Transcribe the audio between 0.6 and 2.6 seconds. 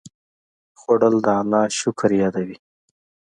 خوړل د الله شکر یادوي